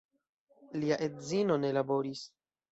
Lia 0.85 0.97
edzino 1.09 1.61
ne 1.67 1.73
laboris. 1.81 2.27